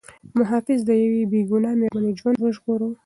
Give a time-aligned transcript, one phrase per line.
[0.37, 2.89] محافظ د یوې بې ګناه مېرمنې ژوند وژغوره.